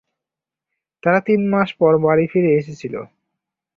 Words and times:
তারা 1.03 1.19
তিন 1.27 1.41
মাস 1.53 1.69
পর 1.79 1.93
বাড়ি 2.05 2.25
ফিরে 2.31 2.51
এসেছিল। 2.59 2.93